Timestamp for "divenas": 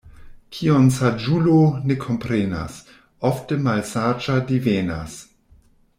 4.53-5.21